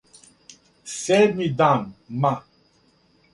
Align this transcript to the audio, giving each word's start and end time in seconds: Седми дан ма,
Седми 1.01 1.47
дан 1.57 1.81
ма, 2.21 2.33